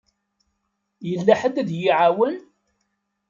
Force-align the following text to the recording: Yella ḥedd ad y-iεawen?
Yella 1.09 1.33
ḥedd 1.41 1.55
ad 1.61 1.69
y-iεawen? 1.73 2.35